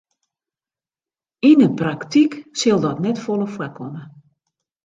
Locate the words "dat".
2.83-2.97